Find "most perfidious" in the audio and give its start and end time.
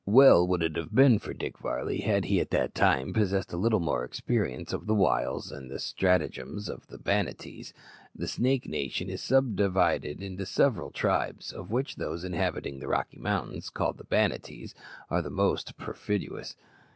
15.29-16.55